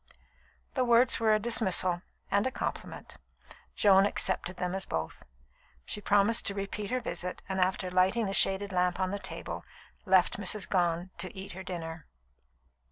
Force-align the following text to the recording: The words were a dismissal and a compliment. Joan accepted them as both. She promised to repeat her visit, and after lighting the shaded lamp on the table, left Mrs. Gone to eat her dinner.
The 0.73 0.83
words 0.83 1.19
were 1.19 1.31
a 1.31 1.37
dismissal 1.37 2.01
and 2.31 2.47
a 2.47 2.51
compliment. 2.51 3.17
Joan 3.75 4.07
accepted 4.07 4.57
them 4.57 4.73
as 4.73 4.87
both. 4.87 5.21
She 5.85 6.01
promised 6.01 6.47
to 6.47 6.55
repeat 6.55 6.89
her 6.89 6.99
visit, 6.99 7.43
and 7.47 7.61
after 7.61 7.91
lighting 7.91 8.25
the 8.25 8.33
shaded 8.33 8.71
lamp 8.73 8.99
on 8.99 9.11
the 9.11 9.19
table, 9.19 9.63
left 10.07 10.39
Mrs. 10.39 10.67
Gone 10.67 11.11
to 11.19 11.31
eat 11.37 11.51
her 11.51 11.61
dinner. 11.61 12.07